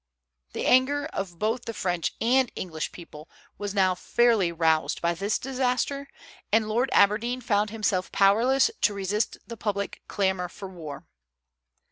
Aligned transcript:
The 0.53 0.65
anger 0.65 1.05
of 1.13 1.37
both 1.37 1.65
the 1.65 1.75
French 1.75 2.15
and 2.19 2.51
English 2.55 2.91
people 2.91 3.29
was 3.59 3.75
now 3.75 3.93
fairly 3.93 4.51
roused 4.51 4.99
by 4.99 5.13
this 5.13 5.37
disaster, 5.37 6.07
and 6.51 6.67
Lord 6.67 6.89
Aberdeen 6.91 7.39
found 7.39 7.69
himself 7.69 8.11
powerless 8.11 8.71
to 8.81 8.95
resist 8.95 9.37
the 9.45 9.57
public 9.57 10.01
clamor 10.07 10.49
for 10.49 10.67
war. 10.67 11.05